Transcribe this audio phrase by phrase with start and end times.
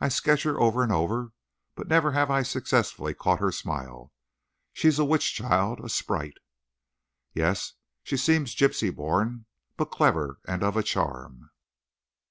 [0.00, 1.32] I sketch her over and over,
[1.74, 4.10] but never have I successfully caught her smile.
[4.72, 6.38] She's a witch child, a sprite."
[7.34, 9.44] "Yes; she seems gypsy born.
[9.76, 10.38] But clever!
[10.46, 11.50] And of a charm."